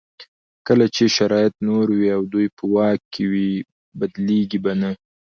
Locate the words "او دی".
2.17-2.45